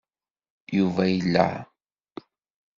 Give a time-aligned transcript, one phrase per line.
[0.77, 1.47] Yuba yella?